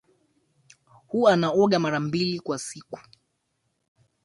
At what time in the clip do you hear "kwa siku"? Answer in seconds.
2.39-2.99